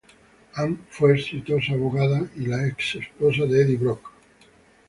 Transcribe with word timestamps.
Ann 0.55 0.79
fue 0.89 1.09
una 1.11 1.19
exitosa 1.19 1.73
abogada 1.73 2.27
y 2.35 2.47
la 2.47 2.65
ex 2.65 2.95
esposa 2.95 3.45
de 3.45 3.61
Eddie 3.61 3.77
Brock. 3.77 4.11